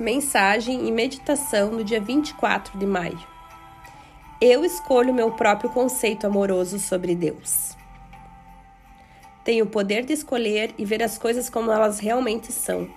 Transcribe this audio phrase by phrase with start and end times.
[0.00, 3.20] Mensagem e meditação do dia 24 de maio.
[4.40, 7.76] Eu escolho meu próprio conceito amoroso sobre Deus.
[9.44, 12.88] Tenho o poder de escolher e ver as coisas como elas realmente são.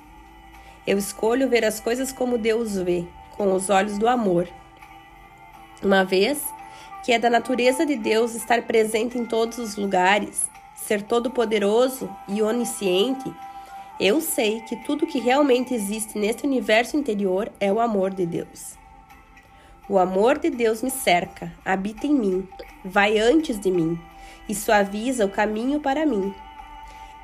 [0.88, 4.48] Eu escolho ver as coisas como Deus vê, com os olhos do amor.
[5.84, 6.42] Uma vez
[7.04, 12.42] que é da natureza de Deus estar presente em todos os lugares, ser todo-poderoso e
[12.42, 13.30] onisciente,
[14.00, 18.76] eu sei que tudo que realmente existe neste universo interior é o amor de Deus.
[19.88, 22.48] O amor de Deus me cerca, habita em mim,
[22.84, 24.00] vai antes de mim
[24.50, 26.34] e suaviza o caminho para mim.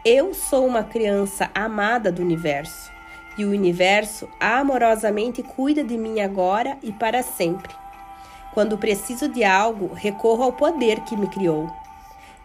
[0.06, 2.92] Eu sou uma criança amada do universo
[3.36, 7.74] e o universo amorosamente cuida de mim agora e para sempre.
[8.54, 11.68] Quando preciso de algo, recorro ao poder que me criou.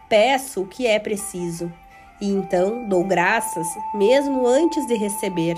[0.09, 1.71] Peço o que é preciso
[2.19, 5.55] e então dou graças mesmo antes de receber,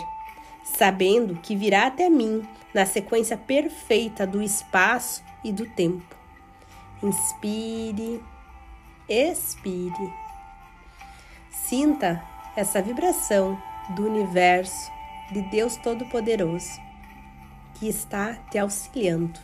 [0.64, 6.16] sabendo que virá até mim na sequência perfeita do espaço e do tempo.
[7.02, 8.24] Inspire,
[9.08, 10.14] expire.
[11.52, 12.24] Sinta
[12.56, 13.58] essa vibração
[13.90, 14.92] do universo
[15.32, 16.88] de Deus Todo-Poderoso
[17.76, 19.40] que está te auxiliando.